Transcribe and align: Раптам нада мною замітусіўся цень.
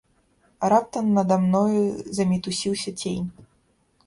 Раптам 0.73 1.05
нада 1.17 1.37
мною 1.43 1.77
замітусіўся 2.21 2.97
цень. 3.01 3.29